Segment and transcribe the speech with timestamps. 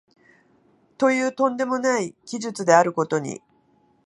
[0.97, 3.43] という飛んでもない奇術であることに、